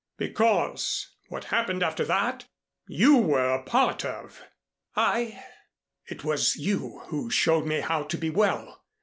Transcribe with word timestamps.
"Because 0.17 1.11
what 1.27 1.43
happened 1.53 1.83
after 1.83 2.03
that, 2.05 2.47
you 2.87 3.17
were 3.17 3.53
a 3.53 3.61
part 3.61 4.03
of." 4.03 4.41
"I?" 4.95 5.43
"It 6.07 6.23
was 6.23 6.55
you 6.55 7.03
who 7.09 7.29
showed 7.29 7.67
me 7.67 7.81
how 7.81 8.05
to 8.05 8.17
be 8.17 8.31
well. 8.31 8.81